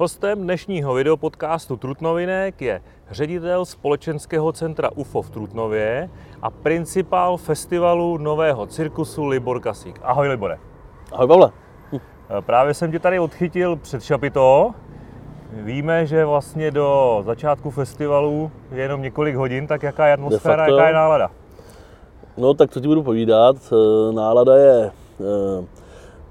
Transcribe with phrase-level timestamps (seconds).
[0.00, 6.10] Hostem dnešního videopodcastu Trutnovinek je ředitel společenského centra UFO v Trutnově
[6.42, 10.00] a principál festivalu nového cirkusu Libor Kasík.
[10.02, 10.58] Ahoj Libore.
[11.12, 11.50] Ahoj Pavle.
[12.40, 14.70] Právě jsem tě tady odchytil před Šapito.
[15.52, 20.88] Víme, že vlastně do začátku festivalu je jenom několik hodin, tak jaká je atmosféra, jaká
[20.88, 21.30] je nálada?
[22.36, 24.90] No tak co ti budu povídat, Eh, nálada je
[25.20, 25.79] eh,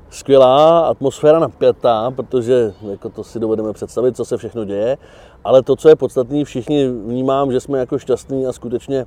[0.09, 4.97] skvělá, atmosféra napjatá, protože jako to si dovedeme představit, co se všechno děje,
[5.43, 9.05] ale to, co je podstatné, všichni vnímám, že jsme jako šťastní a skutečně,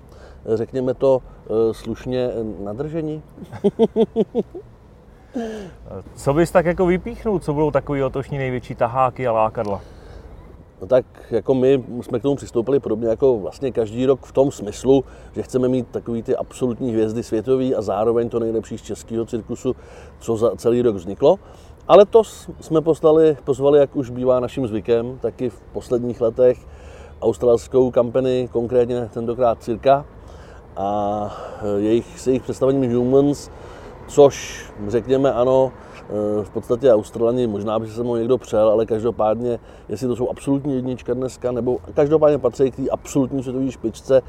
[0.54, 2.30] řekněme to eh, slušně,
[2.64, 3.22] nadržení.
[6.14, 9.80] Co bys tak jako vypíchnul, co budou takový letošní největší taháky a lákadla?
[10.82, 14.50] No tak jako my jsme k tomu přistoupili podobně jako vlastně každý rok v tom
[14.50, 15.04] smyslu,
[15.34, 19.76] že chceme mít takový ty absolutní hvězdy světový a zároveň to nejlepší z českého cirkusu,
[20.20, 21.38] co za celý rok vzniklo.
[21.88, 22.24] Ale to
[22.60, 26.58] jsme poslali, pozvali, jak už bývá naším zvykem, taky v posledních letech
[27.20, 30.06] australskou kampany, konkrétně tentokrát Cirka
[30.76, 31.30] a
[31.62, 33.50] eh, jejich, s jejich představením Humans,
[34.08, 35.72] což řekněme ano,
[36.42, 40.74] v podstatě Australani, možná by se mnou někdo přel, ale každopádně, jestli to jsou absolutní
[40.74, 44.22] jednička dneska, nebo každopádně patří k té absolutní světové špičce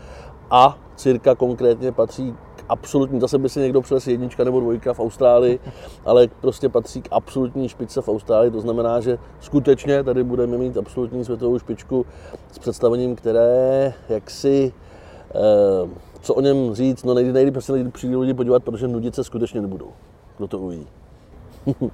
[0.51, 4.99] a Cirka konkrétně patří k absolutní, zase by si někdo přes jednička nebo dvojka v
[4.99, 5.59] Austrálii,
[6.05, 10.77] ale prostě patří k absolutní špičce v Austrálii, to znamená, že skutečně tady budeme mít
[10.77, 12.05] absolutní světovou špičku
[12.51, 14.73] s představením, které jaksi
[15.35, 15.89] eh,
[16.21, 19.23] co o něm říct, no nejde, nejde prostě nejde přijít lidi podívat, protože nudit se
[19.23, 19.89] skutečně nebudou.
[20.37, 20.87] Kdo to uvidí.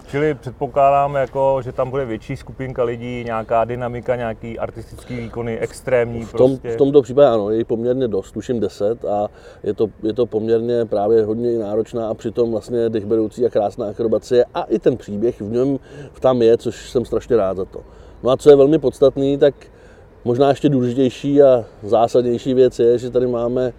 [0.08, 6.24] Čili předpokládám, jako, že tam bude větší skupinka lidí, nějaká dynamika, nějaký artistický výkony, extrémní
[6.24, 6.72] V, tom, prostě.
[6.72, 9.28] v tomto případě ano, je poměrně dost, tuším 10 a
[9.64, 14.46] je to, je to poměrně právě hodně náročná a přitom vlastně dechberoucí a krásná akrobacie
[14.54, 15.80] a i ten příběh v něm
[16.20, 17.80] tam je, což jsem strašně rád za to.
[18.24, 19.56] No a co je velmi podstatný, tak
[20.26, 23.74] možná ještě důležitější a zásadnější věc je, že tady máme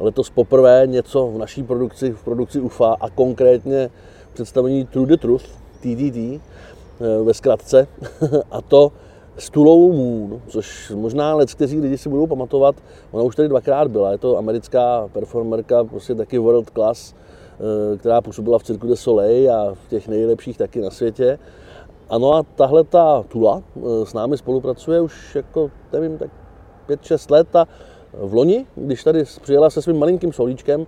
[0.00, 3.90] letos poprvé něco v naší produkci, v produkci UFA a konkrétně
[4.32, 5.44] představení True the Truth,
[5.80, 7.86] TTT, eh, ve zkratce,
[8.50, 8.92] a to
[9.36, 12.74] s Tulou Moon, což možná let, kteří lidi si budou pamatovat,
[13.10, 18.20] ona už tady dvakrát byla, je to americká performerka, prostě taky world class, eh, která
[18.20, 21.38] působila v Cirque du Soleil a v těch nejlepších taky na světě.
[22.10, 26.30] Ano a tahle ta Tula eh, s námi spolupracuje už jako, nevím, tak
[26.88, 27.66] 5-6 let a
[28.12, 30.86] v loni, když tady přijela se svým malinkým solíčkem,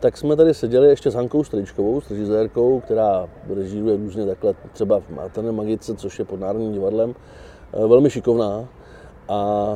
[0.00, 5.00] tak jsme tady seděli ještě s Hankou Stričkovou, s režisérkou, která režíruje různě takhle třeba
[5.00, 7.14] v Martine Magice, což je pod Národním divadlem,
[7.72, 8.68] eh, velmi šikovná.
[9.28, 9.72] A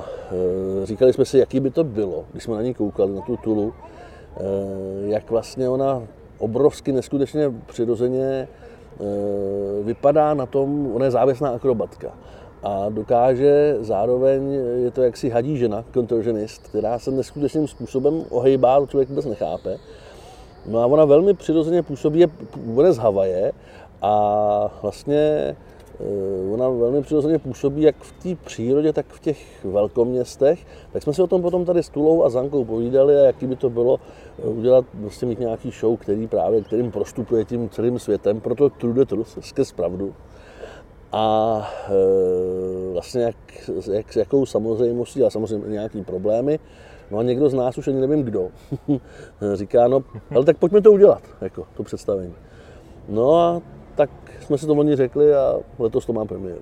[0.82, 3.36] eh, říkali jsme si, jaký by to bylo, když jsme na ní koukali, na tu
[3.36, 3.74] Tulu,
[4.36, 4.40] eh,
[5.06, 6.02] jak vlastně ona
[6.38, 8.48] obrovsky neskutečně přirozeně
[9.82, 12.12] vypadá na tom, ona je závěsná akrobatka
[12.62, 14.52] a dokáže zároveň,
[14.84, 19.78] je to jaksi hadí žena, contortionist, která se neskutečným způsobem ohejbá, to člověk vůbec nechápe.
[20.66, 23.52] No a ona velmi přirozeně působí, je bude z Havaje
[24.02, 25.16] a vlastně
[26.00, 30.66] eh, ona velmi přirozeně působí jak v té přírodě, tak v těch velkoměstech.
[30.92, 33.56] Tak jsme si o tom potom tady s Tulou a Zankou povídali, a jaký by
[33.56, 34.00] to bylo
[34.38, 38.94] eh, udělat, vlastně mít nějaký show, který právě, kterým prostupuje tím celým světem, proto True
[38.94, 40.14] the Truth, skrz pravdu
[41.12, 43.36] a e, vlastně jak,
[43.92, 46.58] jak, jakou samozřejmostí, a samozřejmě nějaký problémy.
[47.12, 48.48] No a někdo z nás, už ani nevím kdo,
[49.54, 50.00] říká, no,
[50.34, 52.34] ale tak pojďme to udělat, jako to představení.
[53.08, 53.60] No a
[53.94, 56.60] tak jsme si to oni řekli a letos to mám premiéru.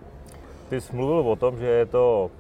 [0.68, 2.30] Ty jsi mluvil o tom, že je to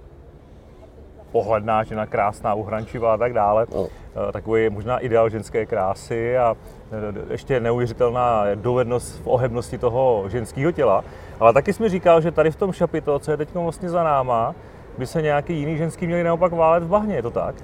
[1.32, 3.66] pohledná žena, krásná, uhrančivá a tak dále.
[3.74, 3.86] No.
[4.28, 6.56] Eh, Takový je možná ideál ženské krásy a
[6.92, 11.04] eh, ještě neuvěřitelná dovednost v ohebnosti toho ženského těla.
[11.40, 14.04] Ale taky jsi mi říkal, že tady v tom šapito, co je teď vlastně za
[14.04, 14.54] náma,
[14.98, 17.54] by se nějaký jiný ženský měli naopak válet v bahně, je to tak?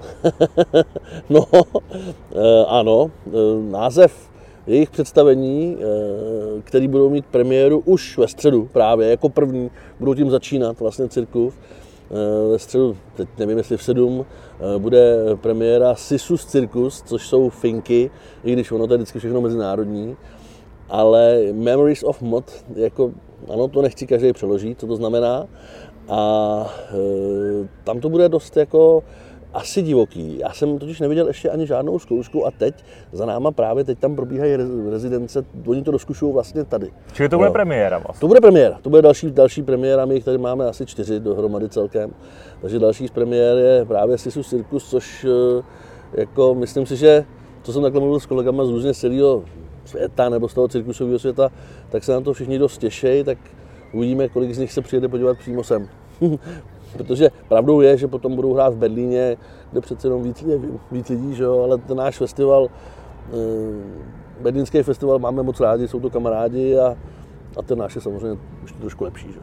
[1.31, 1.47] no,
[2.35, 3.31] e, ano, e,
[3.71, 4.31] název
[4.67, 10.31] jejich představení, e, který budou mít premiéru už ve středu právě, jako první, budou tím
[10.31, 11.55] začínat vlastně cirkus,
[12.51, 14.27] ve středu, teď nevím jestli v 7,
[14.79, 18.11] bude premiéra Sisus Circus, což jsou finky,
[18.45, 20.17] i když ono to je vždycky všechno mezinárodní,
[20.88, 23.12] ale Memories of Mod, jako,
[23.53, 25.47] ano, to nechci každý přeložit, co to znamená,
[26.09, 29.03] a e, tam to bude dost jako
[29.54, 30.38] asi divoký.
[30.38, 34.16] Já jsem totiž neviděl ještě ani žádnou zkoušku a teď za náma právě teď tam
[34.16, 34.56] probíhají
[34.91, 36.91] rezidence, oni to doskušují vlastně tady.
[37.12, 37.53] Čili to bude jo.
[37.53, 38.21] premiéra vlastně?
[38.21, 41.68] To bude premiéra, to bude další, další premiéra, my jich tady máme asi čtyři dohromady
[41.68, 42.10] celkem.
[42.60, 45.62] Takže další z premiér je právě Sisu Circus, což e,
[46.21, 47.24] jako myslím si, že
[47.62, 49.44] co jsem takhle mluvil s kolegama z různě celého
[49.86, 51.50] světa nebo z toho cirkusového světa,
[51.91, 53.38] tak se na to všichni dost těší, tak
[53.92, 55.88] uvidíme, kolik z nich se přijede podívat přímo sem.
[56.97, 59.36] Protože pravdou je, že potom budou hrát v Berlíně,
[59.72, 60.44] kde přece jenom víc,
[60.92, 61.62] víc lidí, že jo?
[61.62, 63.36] ale ten náš festival, eh,
[64.41, 66.97] berlínský festival máme moc rádi, jsou to kamarádi a,
[67.56, 69.28] a ten náš je samozřejmě ještě trošku lepší.
[69.33, 69.41] Že?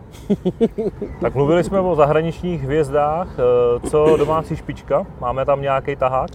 [1.22, 6.30] tak mluvili jsme o zahraničních hvězdách, eh, co domácí špička, máme tam nějaký tahák?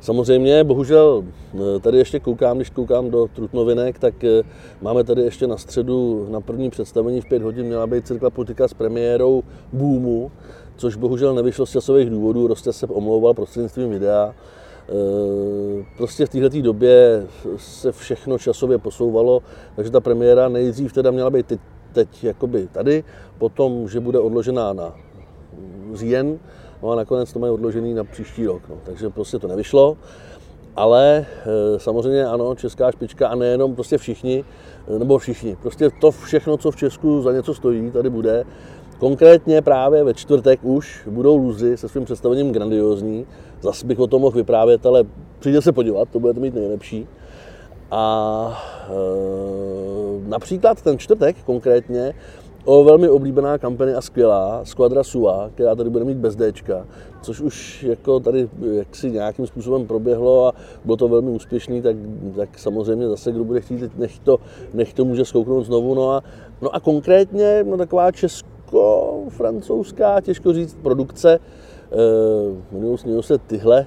[0.00, 1.24] Samozřejmě, bohužel,
[1.54, 4.42] eh, tady ještě koukám, když koukám do Trutnovinek, tak eh,
[4.82, 8.68] máme tady ještě na středu na první představení v 5 hodin měla být Cirkla Politika
[8.68, 9.42] s premiérou
[9.72, 10.30] Boomu,
[10.76, 14.34] což bohužel nevyšlo z časových důvodů, Rostě se omlouval prostřednictvím videa.
[14.88, 17.26] Eh, prostě v této době
[17.56, 19.42] se všechno časově posouvalo,
[19.76, 21.60] takže ta premiéra nejdřív teda měla být teď,
[21.92, 23.04] teď jakoby tady,
[23.38, 24.94] potom, že bude odložená na
[25.94, 26.38] říjen,
[26.84, 28.76] No a nakonec to mají odložený na příští rok, no.
[28.84, 29.96] takže prostě to nevyšlo.
[30.76, 31.26] Ale
[31.76, 34.44] e, samozřejmě ano, česká špička a nejenom prostě všichni,
[34.96, 38.44] e, nebo všichni, prostě to všechno, co v Česku za něco stojí, tady bude.
[38.98, 43.26] Konkrétně právě ve čtvrtek už budou Luzy se svým představením grandiozní.
[43.60, 45.04] Zase bych o tom mohl vyprávět, ale
[45.38, 47.08] přijde se podívat, to budete mít nejlepší.
[47.90, 52.14] A e, například ten čtvrtek konkrétně
[52.64, 56.86] o velmi oblíbená kampaně a skvělá, Squadra Sua, která tady bude mít bez Dčka,
[57.22, 60.52] což už jako tady jaksi nějakým způsobem proběhlo a
[60.84, 61.96] bylo to velmi úspěšný, tak,
[62.36, 64.38] tak samozřejmě zase, kdo bude chtít, nech to,
[64.74, 65.94] nech to může zkouknout znovu.
[65.94, 66.22] No a,
[66.62, 71.38] no a konkrétně no taková česko-francouzská, těžko říct, produkce,
[71.92, 71.96] eh,
[72.72, 73.86] jmenují se tyhle,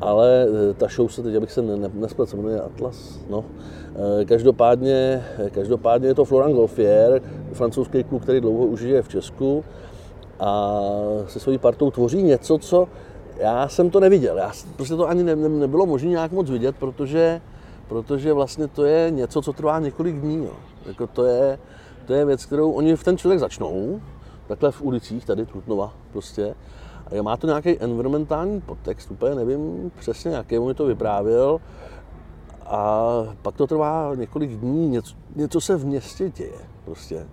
[0.00, 1.62] ale eh, ta show se teď, abych se
[1.92, 3.44] nespletl, se jmenuje Atlas, no.
[4.20, 7.22] Eh, každopádně, každopádně je to Florent Golfier,
[7.52, 9.64] francouzský kluk, který dlouho už žije v Česku
[10.40, 10.80] a
[11.26, 12.88] se svojí partou tvoří něco, co
[13.38, 14.38] já jsem to neviděl.
[14.38, 17.40] Já, prostě to ani ne, ne, nebylo možné nějak moc vidět, protože,
[17.88, 20.44] protože vlastně to je něco, co trvá několik dní.
[20.44, 20.52] Jo.
[20.86, 21.58] Jako to, je,
[22.06, 24.00] to je věc, kterou oni v ten člověk začnou,
[24.46, 26.54] takhle v ulicích tady Trutnova prostě,
[27.22, 31.60] má to nějaký environmentální podtext, úplně nevím přesně, jaký mi to vyprávěl.
[32.66, 33.08] A
[33.42, 37.26] pak to trvá několik dní, něco, něco se v městě děje prostě.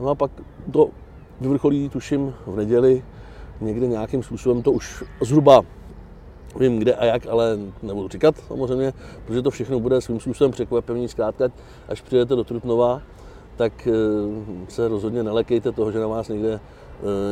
[0.00, 0.30] No a pak
[0.72, 0.88] to
[1.40, 3.04] vyvrcholí, tuším, v neděli,
[3.60, 5.62] někde nějakým způsobem to už zhruba
[6.56, 8.92] vím kde a jak, ale nebudu říkat samozřejmě,
[9.26, 11.08] protože to všechno bude svým způsobem překvapení.
[11.08, 11.48] Zkrátka,
[11.88, 13.02] až přijedete do Trutnova,
[13.56, 13.92] tak eh,
[14.68, 16.60] se rozhodně nelekejte toho, že na vás někde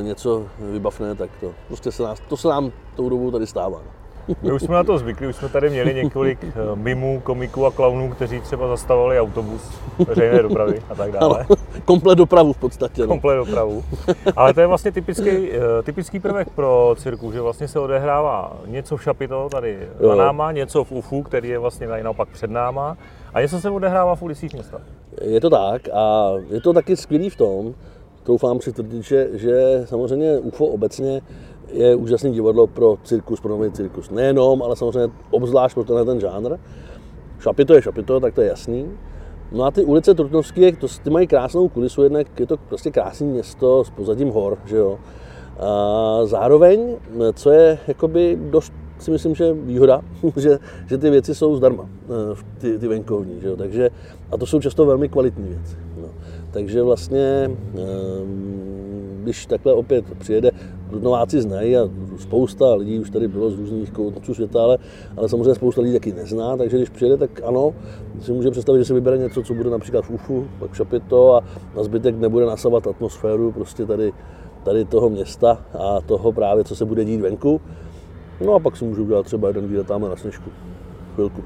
[0.03, 3.81] něco vybavné, tak to, prostě se nás, to se nám tou dobou tady stává.
[4.43, 7.71] My už jsme na to zvykli, už jsme tady měli několik eh, mimů, komiků a
[7.71, 9.63] klaunů, kteří třeba zastavovali autobus,
[10.09, 11.47] veřejné dopravy a tak dále.
[11.49, 13.03] Ano, komplet dopravu v podstatě.
[13.03, 13.09] No.
[13.09, 13.85] Komplet dopravu.
[14.37, 18.97] Ale to je vlastně typický, eh, typický prvek pro cirku, že vlastně se odehrává něco
[18.97, 20.09] v Šapito, tady jo.
[20.09, 22.97] za náma, něco v UFU, který je vlastně naopak před náma,
[23.35, 24.81] a něco se odehrává v ulicích města.
[25.23, 27.75] Je to tak a je to taky skvělý v tom,
[28.29, 31.21] troufám si tvrdit, že, že samozřejmě UFO obecně
[31.73, 34.11] je úžasný divadlo pro cirkus, pro nový cirkus.
[34.11, 36.57] Nejenom, ale samozřejmě obzvlášť pro tenhle ten žánr.
[37.41, 38.87] Šapito je šapito, tak to je jasný.
[39.53, 43.27] No a ty ulice Trutnovské, to, ty mají krásnou kulisu, jednak je to prostě krásné
[43.27, 44.99] město s pozadím hor, že jo.
[45.59, 46.97] A zároveň,
[47.33, 50.01] co je jakoby dost si myslím, že výhoda,
[50.37, 53.57] že, že ty věci jsou zdarma, eh, ty, ty venkovní, že jo?
[53.57, 53.91] Takže,
[54.31, 55.88] a to jsou často velmi kvalitní věci.
[56.51, 60.51] Takže vlastně, ehm, když takhle opět přijede,
[60.91, 61.89] Trutnováci znají a
[62.19, 64.79] spousta lidí už tady bylo z různých koutů světa, ale,
[65.17, 67.75] ale samozřejmě spousta lidí taky nezná, takže když přijede, tak ano,
[68.21, 71.45] si může představit, že si vybere něco, co bude například v UFU, pak Šapito a
[71.77, 74.13] na zbytek nebude nasavat atmosféru prostě tady,
[74.65, 77.61] tady toho města a toho právě, co se bude dít venku.
[78.47, 80.51] No a pak si můžu udělat třeba jeden výlet tam na sněžku.
[81.15, 81.43] Chvilku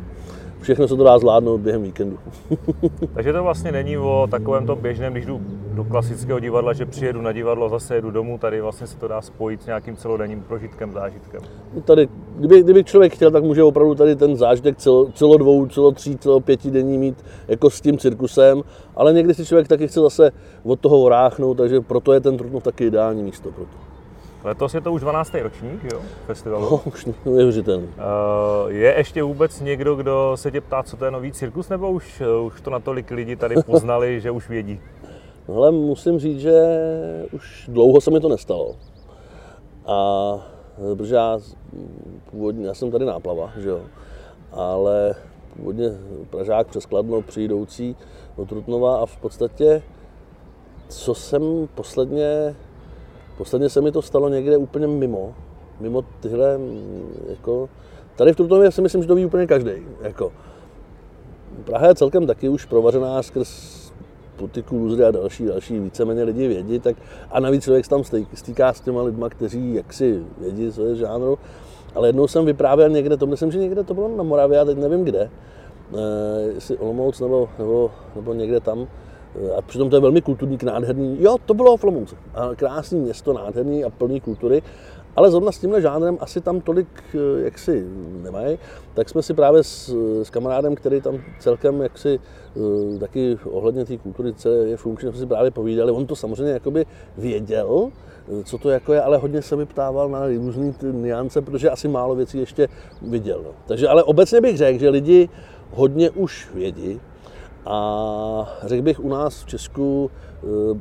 [0.62, 2.18] všechno se to dá zvládnout během víkendu.
[3.14, 5.40] Takže to vlastně není o takovém tom běžném, když jdu
[5.74, 9.20] do klasického divadla, že přijedu na divadlo, zase jedu domů, tady vlastně se to dá
[9.20, 11.40] spojit s nějakým celodenním prožitkem, zážitkem.
[11.74, 15.66] No tady, kdyby, kdyby člověk chtěl, tak může opravdu tady ten zážitek celo, celo dvou,
[15.66, 18.62] celo tří, celo pěti denní mít jako s tím cirkusem,
[18.96, 20.30] ale někdy si člověk taky chce zase
[20.62, 23.91] od toho oráchnout, takže proto je ten Trutnov taky ideální místo pro to.
[24.44, 25.34] Letos je to už 12.
[25.34, 26.68] ročník jo, festivalu.
[26.70, 27.86] No, už neuvěřitelný.
[27.86, 31.90] Uh, je ještě vůbec někdo, kdo se tě ptá, co to je nový cirkus, nebo
[31.90, 34.80] už, uh, už to natolik lidi tady poznali, že už vědí?
[35.48, 36.62] No, ale musím říct, že
[37.32, 38.76] už dlouho se mi to nestalo.
[39.86, 40.34] A
[40.96, 41.38] protože já
[42.30, 43.80] původně, já jsem tady náplava, že jo,
[44.52, 45.14] ale
[45.56, 45.88] původně
[46.30, 47.96] Pražák přes Kladno přijdoucí
[48.36, 49.82] do Trutnova a v podstatě,
[50.88, 52.56] co jsem posledně
[53.38, 55.34] Posledně se mi to stalo někde úplně mimo,
[55.80, 56.60] mimo tyhle,
[57.30, 57.68] jako,
[58.16, 59.72] tady v Trutnově si myslím, že to ví úplně každý.
[60.02, 60.32] Jako.
[61.64, 63.82] Praha je celkem taky už provařená skrz
[64.36, 66.96] Putiku, Luzry a další, další víceméně lidi vědí, tak
[67.30, 68.02] a navíc člověk se tam
[68.34, 71.38] stýká s těma lidma, kteří jaksi vědí, co je žánru.
[71.94, 74.78] Ale jednou jsem vyprávěl někde, to myslím, že někde to bylo na Moravě, a teď
[74.78, 75.30] nevím kde,
[75.94, 78.86] eh, jestli Olomouc nebo, nebo, nebo někde tam,
[79.58, 82.16] a přitom to je velmi kulturní, nádherný, jo, to bylo v Olomouci,
[82.56, 84.62] krásný město, nádherný a plný kultury.
[85.16, 87.86] Ale zrovna s tímhle žánrem asi tam tolik eh, jaksi
[88.22, 88.58] nemají,
[88.94, 92.20] tak jsme si právě s, s kamarádem, který tam celkem jaksi
[92.56, 96.52] eh, taky ohledně té kultury celé je funkční, jsme si právě povídali, on to samozřejmě
[96.52, 96.86] jakoby
[97.18, 101.70] věděl, eh, co to jako je, ale hodně se mi ptával na různé niance, protože
[101.70, 102.68] asi málo věcí ještě
[103.02, 103.40] viděl.
[103.44, 103.50] No.
[103.66, 105.28] Takže ale obecně bych řekl, že lidi
[105.70, 107.00] hodně už vědí,
[107.66, 110.10] a řekl bych u nás v Česku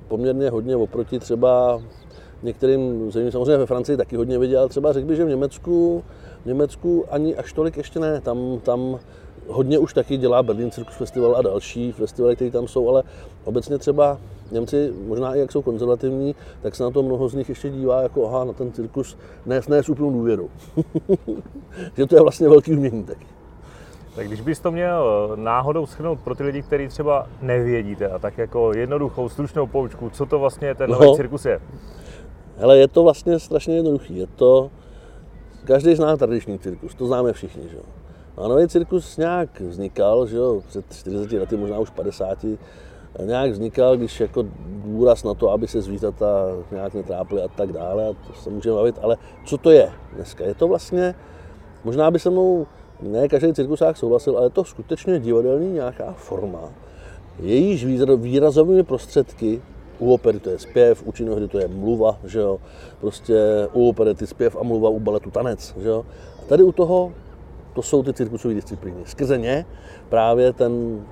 [0.07, 1.81] poměrně hodně oproti třeba
[2.43, 6.03] některým zemím, samozřejmě ve Francii taky hodně viděl, třeba řekl bych, že v Německu,
[6.43, 8.99] v Německu ani až tolik ještě ne, tam, tam
[9.47, 13.03] hodně už taky dělá Berlin Circus Festival a další festivaly, které tam jsou, ale
[13.43, 14.17] obecně třeba
[14.51, 18.01] Němci, možná i jak jsou konzervativní, tak se na to mnoho z nich ještě dívá
[18.01, 20.49] jako aha, na ten cirkus, ne, ne s úplnou důvěrou.
[21.97, 23.25] že to je vlastně velký umění taky.
[24.15, 28.37] Tak když bys to měl náhodou schrnout pro ty lidi, kteří třeba nevědíte, a tak
[28.37, 31.15] jako jednoduchou, stručnou poučku, co to vlastně ten nový no.
[31.15, 31.61] cirkus je?
[32.57, 34.17] Hele, je to vlastně strašně jednoduchý.
[34.17, 34.71] Je to,
[35.63, 37.83] každý zná tradiční cirkus, to známe všichni, že jo.
[38.37, 42.45] A nový cirkus nějak vznikal, že jo, před 40 lety, možná už 50,
[43.25, 44.45] nějak vznikal, když jako
[44.85, 48.75] důraz na to, aby se zvířata nějak netrápily a tak dále, a to se můžeme
[48.75, 50.43] bavit, ale co to je dneska?
[50.43, 51.15] Je to vlastně,
[51.83, 52.67] možná by se mnou
[53.01, 56.59] ne každý cirkusák souhlasil, ale je to skutečně divadelní nějaká forma,
[57.39, 59.61] jejíž výrazovými prostředky
[59.99, 62.59] u opery to je zpěv, u činohry to je mluva, že jo?
[62.99, 66.05] Prostě u operety zpěv a mluva, u baletu tanec, že jo?
[66.39, 67.11] A tady u toho,
[67.73, 69.01] to jsou ty cirkusové disciplíny.
[69.05, 69.65] Skrze ně
[70.09, 71.05] právě ten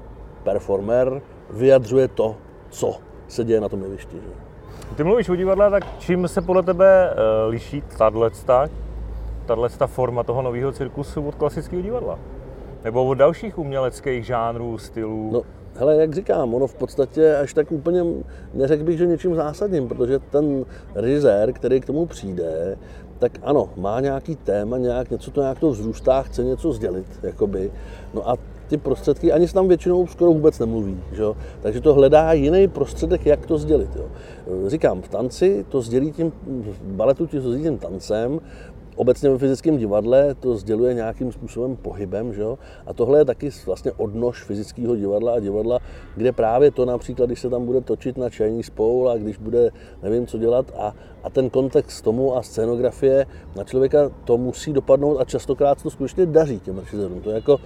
[0.43, 2.35] performer vyjadřuje to,
[2.69, 2.95] co
[3.27, 4.15] se děje na tom jevišti.
[4.15, 4.49] Že?
[4.95, 7.83] Ty mluvíš o divadle, tak čím se podle tebe uh, liší
[9.49, 12.19] tahle forma toho nového cirkusu od klasického divadla?
[12.83, 15.29] Nebo od dalších uměleckých žánrů, stylů?
[15.33, 15.41] No,
[15.75, 18.03] Hele, jak říkám, ono v podstatě až tak úplně
[18.53, 20.65] neřekl bych, že něčím zásadním, protože ten
[20.95, 22.77] režisér, který k tomu přijde,
[23.19, 27.71] tak ano, má nějaký téma, nějak, něco to nějak to vzrůstá, chce něco sdělit, jakoby.
[28.13, 28.37] No a
[28.67, 31.23] ty prostředky ani se tam většinou skoro vůbec nemluví, že
[31.61, 33.89] takže to hledá jiný prostředek, jak to sdělit.
[33.95, 34.05] Jo?
[34.67, 38.39] Říkám, v tanci to sdělí tím, v baletu to sdělí tím tancem,
[38.99, 42.57] obecně ve fyzickém divadle to sděluje nějakým způsobem pohybem, že jo?
[42.85, 45.79] a tohle je taky vlastně odnož fyzického divadla a divadla,
[46.15, 49.71] kde právě to například, když se tam bude točit na čajní spoul a když bude
[50.03, 53.25] nevím co dělat a, a ten kontext tomu a scénografie
[53.55, 57.21] na člověka to musí dopadnout a častokrát to skutečně daří těm režisérům.
[57.21, 57.59] To je jako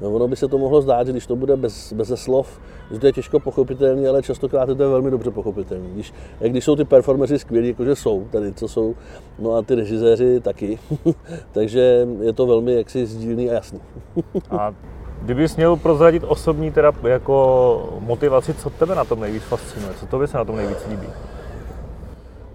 [0.00, 2.98] No, ono by se to mohlo zdát, že když to bude bez, bez slov, že
[2.98, 5.88] to je těžko pochopitelné, ale častokrát to je velmi dobře pochopitelné.
[5.88, 8.94] Když, když jsou ty performeři skvělí, jakože jsou tady, co jsou,
[9.38, 10.78] no a ty režiséři taky.
[11.52, 13.80] Takže je to velmi jaksi sdílný a jasný.
[14.50, 14.74] a
[15.22, 20.26] kdybys měl prozradit osobní teda jako motivaci, co tebe na tom nejvíc fascinuje, co tobě
[20.26, 21.06] se na tom nejvíc líbí?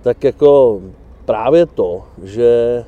[0.02, 0.82] Tak jako
[1.26, 2.84] právě to, že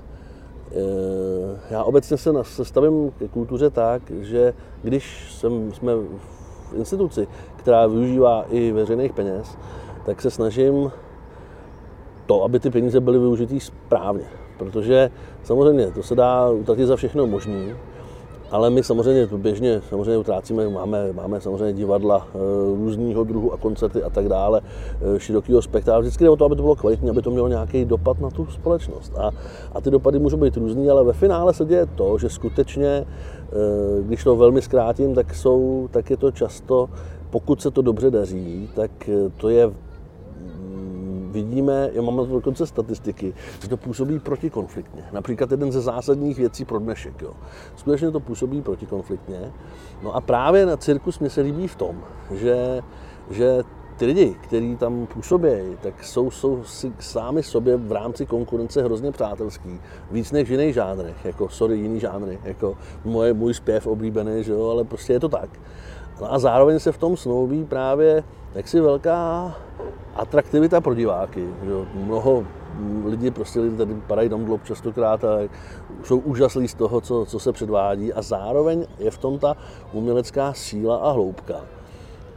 [1.69, 4.53] já obecně se stavím ke kultuře tak, že
[4.83, 9.57] když jsem, jsme v instituci, která využívá i veřejných peněz,
[10.05, 10.91] tak se snažím
[12.25, 14.25] to, aby ty peníze byly využitý správně.
[14.57, 15.11] Protože
[15.43, 17.75] samozřejmě to se dá utratit za všechno možné,
[18.51, 22.37] ale my samozřejmě běžně samozřejmě utrácíme, máme, máme samozřejmě divadla e,
[22.75, 24.61] různého druhu a koncerty a tak dále,
[25.15, 25.99] e, širokého spektra.
[25.99, 28.45] Vždycky jde o to, aby to bylo kvalitní, aby to mělo nějaký dopad na tu
[28.45, 29.13] společnost.
[29.17, 29.31] A,
[29.73, 33.05] a ty dopady můžou být různý, ale ve finále se děje to, že skutečně, e,
[34.01, 36.89] když to velmi zkrátím, tak, jsou, tak je to často,
[37.29, 39.71] pokud se to dobře daří, tak to je
[41.35, 45.03] vidíme, já mám na to dokonce statistiky, že to působí protikonfliktně.
[45.11, 47.21] Například jeden ze zásadních věcí pro dnešek.
[47.21, 47.33] Jo.
[47.75, 49.51] Skutečně to působí protikonfliktně.
[50.03, 52.81] No a právě na cirkus mě se líbí v tom, že,
[53.31, 53.63] že
[53.97, 59.11] ty lidi, kteří tam působí, tak jsou, jsou si sami sobě v rámci konkurence hrozně
[59.11, 59.79] přátelský.
[60.11, 60.77] Víc než v jiných
[61.23, 65.29] jako sorry, jiný žánry, jako moje, můj zpěv oblíbený, že jo, ale prostě je to
[65.29, 65.49] tak.
[66.21, 68.23] No a zároveň se v tom snoubí právě
[68.55, 69.55] jaksi velká
[70.15, 71.47] atraktivita pro diváky.
[71.63, 71.71] Že?
[71.93, 72.43] Mnoho
[73.05, 75.37] lidí prostě lidi tady padají tam dlouho častokrát a
[76.03, 79.57] jsou úžaslí z toho, co, co se předvádí a zároveň je v tom ta
[79.93, 81.55] umělecká síla a hloubka.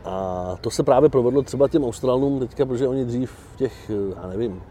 [0.05, 3.91] A to se právě provedlo třeba těm Australanům teďka, protože oni dřív v těch,
[4.23, 4.63] já nevím,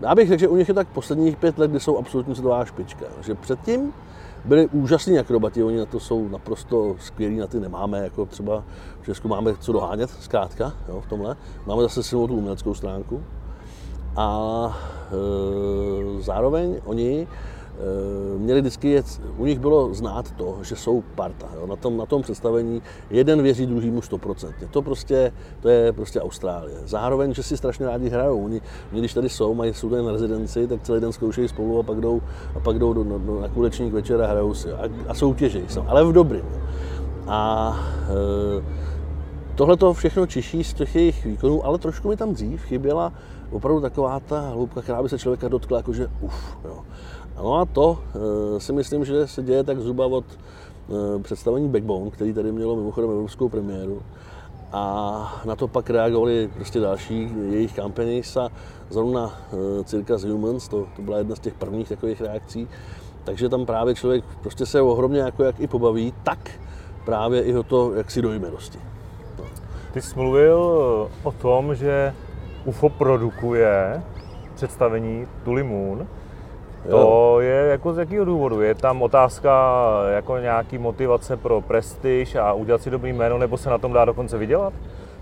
[0.00, 2.64] já bych řekl, že u nich je tak posledních pět let, kdy jsou absolutně světová
[2.64, 3.06] špička.
[3.20, 3.92] Že předtím
[4.46, 8.64] byli úžasní akrobati, oni na to jsou naprosto skvělí, na ty nemáme, jako třeba
[9.00, 11.36] v Česku máme co dohánět, zkrátka, jo, v tomhle.
[11.66, 13.22] Máme zase silnou tu uměleckou stránku.
[14.16, 14.78] A
[15.12, 17.28] e, zároveň oni
[18.38, 21.48] měli vždycky jet, u nich bylo znát to, že jsou parta.
[21.54, 21.66] Jo.
[21.66, 24.52] Na, tom, na tom představení jeden věří druhýmu 100%.
[24.70, 26.76] To prostě, to je prostě Austrálie.
[26.84, 28.44] Zároveň, že si strašně rádi hrajou.
[28.44, 28.60] Oni,
[28.92, 31.82] oni když tady jsou, mají, jsou tady na rezidenci, tak celý den zkoušejí spolu a
[31.82, 32.22] pak jdou,
[32.54, 34.72] a pak jdou do, do, do, na kulečník večer a hrajou si.
[34.72, 36.44] A, a soutěží, ale v dobrým.
[37.26, 37.72] A
[38.60, 38.64] e,
[39.54, 43.12] tohle to všechno čiší z těch jejich výkonů, ale trošku mi tam dřív chyběla
[43.50, 46.58] opravdu taková ta hloubka, která by se člověka dotkla, jakože uf.
[46.64, 46.78] Jo.
[47.36, 52.10] No a to eh, si myslím, že se děje tak zhruba od eh, představení Backbone,
[52.10, 54.02] který tady mělo mimochodem evropskou premiéru.
[54.72, 58.48] A na to pak reagovali prostě další jejich companies a
[58.90, 62.68] zrovna eh, Circus Humans, to, to byla jedna z těch prvních takových reakcí.
[63.24, 66.50] Takže tam právě člověk prostě se ohromně jako jak i pobaví, tak
[67.04, 68.78] právě i o to, jak si dojme dosti.
[69.38, 69.44] No.
[69.92, 70.58] Ty jsi mluvil
[71.22, 72.14] o tom, že
[72.64, 74.02] UFO produkuje
[74.54, 76.06] představení Tuli Moon.
[76.90, 77.36] To jo.
[77.40, 78.60] je jako z jakého důvodu?
[78.60, 83.70] Je tam otázka jako nějaký motivace pro prestiž a udělat si dobrý jméno, nebo se
[83.70, 84.72] na tom dá dokonce vydělat?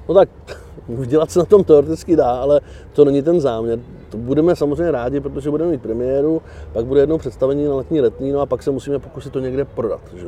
[0.09, 0.29] No tak,
[0.89, 2.61] vydělat se na tom teoreticky dá, ale
[2.93, 3.79] to není ten záměr.
[4.11, 6.43] To budeme samozřejmě rádi, protože budeme mít premiéru,
[6.73, 9.65] pak bude jedno představení na letní letní, no a pak se musíme pokusit to někde
[9.65, 10.01] prodat.
[10.17, 10.27] Že?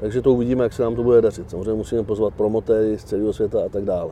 [0.00, 1.50] Takže to uvidíme, jak se nám to bude dařit.
[1.50, 4.10] Samozřejmě musíme pozvat promotéry z celého světa a tak dále.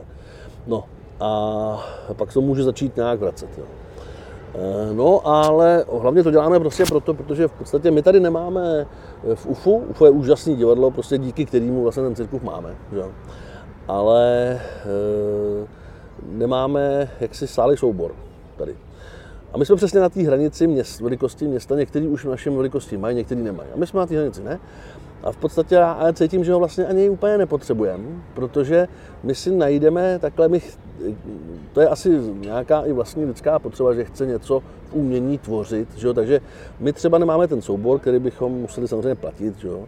[0.67, 0.83] No
[1.19, 3.49] a pak to může začít nějak vracet.
[3.57, 3.63] Jo.
[4.57, 8.87] Eh, no, ale hlavně to děláme prostě proto, protože v podstatě my tady nemáme
[9.31, 13.03] eh, v UFU, UFU je úžasný divadlo, prostě díky kterému vlastně ten cirkus máme, že?
[13.87, 15.67] ale e,
[16.31, 18.11] nemáme jaksi stálý soubor
[18.57, 18.75] tady.
[19.53, 22.97] A my jsme přesně na té hranici měst, velikosti města, některý už v našem velikosti
[22.97, 23.69] mají, některý nemají.
[23.73, 24.59] A my jsme na té hranici, ne?
[25.25, 28.03] A v podstatě já cítím, že ho vlastně ani úplně nepotřebujeme,
[28.33, 28.87] protože
[29.23, 30.61] my si najdeme takhle, my,
[31.73, 36.07] to je asi nějaká i vlastní lidská potřeba, že chce něco v umění tvořit, že
[36.07, 36.13] jo?
[36.13, 36.41] takže
[36.79, 39.87] my třeba nemáme ten soubor, který bychom museli samozřejmě platit že jo?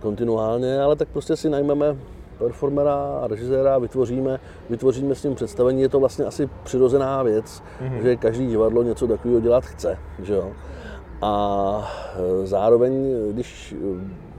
[0.00, 1.96] kontinuálně, ale tak prostě si najmeme
[2.38, 4.40] performera a režiséra, vytvoříme,
[4.70, 5.82] vytvoříme s ním představení.
[5.82, 8.02] Je to vlastně asi přirozená věc, mm-hmm.
[8.02, 9.98] že každý divadlo něco takového dělat chce.
[10.22, 10.52] Že jo?
[11.22, 11.92] A
[12.42, 13.74] e, zároveň, když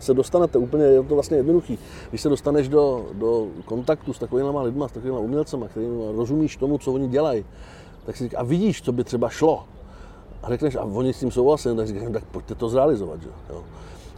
[0.03, 4.49] se dostanete úplně, je to vlastně jednoduchý, když se dostaneš do, do kontaktu s takovými
[4.61, 7.45] lidmi, s takovými umělcemi, kterým rozumíš tomu, co oni dělají,
[8.05, 9.63] tak si říkáš, a vidíš, co by třeba šlo.
[10.43, 13.21] A řekneš, a oni s tím souhlasí, tak říkáš, tak pojďte to zrealizovat.
[13.21, 13.29] Že?
[13.49, 13.63] Jo.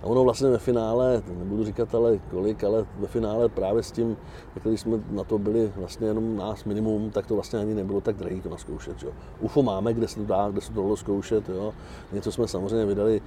[0.03, 4.17] A ono vlastně ve finále, nebudu říkat ale kolik, ale ve finále právě s tím,
[4.63, 8.15] když jsme na to byli vlastně jenom nás minimum, tak to vlastně ani nebylo tak
[8.15, 9.03] drahý to naskoušet.
[9.03, 9.11] Jo.
[9.39, 11.49] UFO máme, kde se to dá, kde se to dalo zkoušet.
[11.49, 11.73] Jo.
[12.13, 13.21] Něco jsme samozřejmě vydali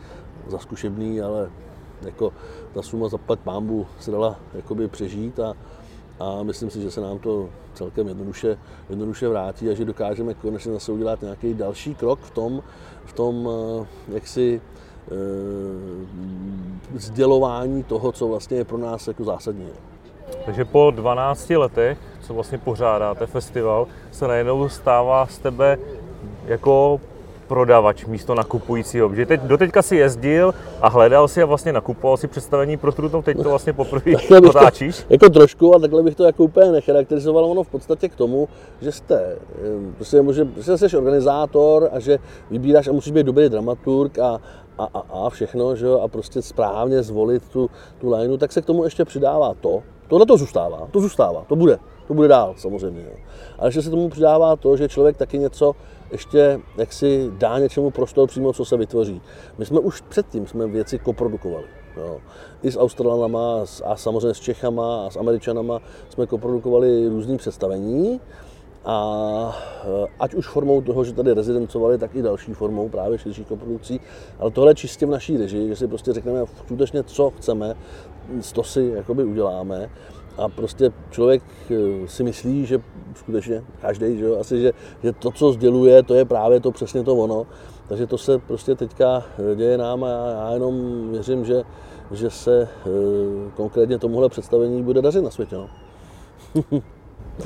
[0.49, 1.51] za zkušebný, ale
[2.02, 2.32] jako
[2.74, 5.54] ta suma za plat pámbu se dala jakoby přežít a,
[6.20, 8.58] a myslím si, že se nám to celkem jednoduše,
[8.90, 12.62] jednoduše vrátí a že dokážeme konečně zase udělat nějaký další krok v tom,
[13.04, 14.61] v tom eh, jak si
[15.11, 19.68] Eh, sdělování toho, co vlastně je pro nás jako zásadní.
[20.44, 25.78] Takže po 12 letech, co vlastně pořádáte festival, se najednou stává z tebe
[26.44, 27.00] jako
[27.48, 29.14] prodavač místo nakupujícího.
[29.14, 33.22] Že teď, doteďka si jezdil a hledal si a vlastně nakupoval si představení pro Trutnou,
[33.22, 34.12] teď to vlastně poprvé
[34.46, 34.96] potáčíš?
[34.96, 37.44] To, jako trošku a takhle bych to jako úplně necharakterizoval.
[37.44, 38.48] Ono v podstatě k tomu,
[38.80, 39.37] že jste,
[39.96, 42.18] prostě, může, že jsi organizátor a že
[42.50, 44.40] vybíráš a musíš být dobrý dramaturg a,
[44.78, 48.62] a, a, a všechno, že jo, a prostě správně zvolit tu, tu lineu, tak se
[48.62, 52.54] k tomu ještě přidává to, tohle to zůstává, to zůstává, to bude, to bude dál
[52.56, 53.00] samozřejmě.
[53.00, 53.16] Jo.
[53.58, 55.74] Ale ještě se tomu přidává to, že člověk taky něco
[56.11, 59.23] ještě jak si dá něčemu prostor přímo, co se vytvoří.
[59.59, 61.64] My jsme už předtím jsme věci koprodukovali.
[61.97, 62.21] Jo.
[62.62, 68.21] I s Australanama a samozřejmě s Čechama a s Američanama jsme koprodukovali různý představení
[68.85, 73.47] a eh, ať už formou toho, že tady rezidencovali, tak i další formou právě širších
[73.47, 74.01] koprodukcí.
[74.38, 77.75] Ale tohle čistě v naší režii, že si prostě řekneme skutečně, co chceme,
[78.53, 79.90] to si jakoby uděláme.
[80.38, 82.81] A prostě člověk eh, si myslí, že
[83.14, 84.72] skutečně každý, že jo, asi, že,
[85.03, 87.46] že to, co sděluje, to je právě to přesně to ono.
[87.88, 89.22] Takže to se prostě teďka
[89.53, 91.62] eh, děje nám a já jenom věřím, že,
[92.11, 92.68] že se
[93.55, 95.57] konkrétně tomuhle představení bude dařit na světě.
[95.57, 95.68] No.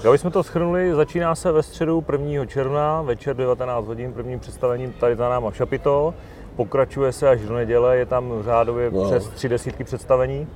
[0.02, 2.46] Tak jsme to schrnuli, začíná se ve středu 1.
[2.46, 6.14] června, večer 19 hodin, prvním představením tady za náma v Šapito.
[6.56, 9.04] Pokračuje se až do neděle, je tam řádově no.
[9.04, 10.46] přes tři desítky představení.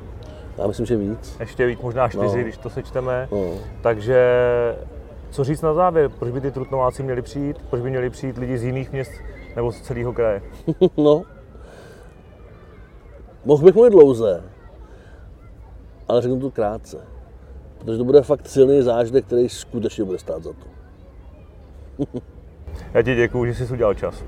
[0.59, 1.37] Já myslím, že víc.
[1.41, 2.09] Ještě víc, možná no.
[2.09, 2.43] čtyři, no.
[2.43, 3.29] když to sečteme.
[3.33, 3.55] No.
[3.83, 4.19] Takže
[5.31, 6.09] co říct na závěr?
[6.09, 7.57] Proč by ty trutnováci měli přijít?
[7.71, 9.13] Proč by měli přijít lidi z jiných měst
[9.57, 10.43] nebo z celého kraje?
[10.97, 11.23] no,
[13.45, 14.43] mohl bych mluvit dlouze,
[16.09, 16.99] ale řeknu to krátce.
[17.79, 20.67] Protože to bude fakt silný zážitek, který skutečně bude stát za to.
[22.95, 24.25] Já ti děkuju, že jsi udělal čas.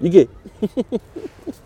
[0.00, 0.28] Díky.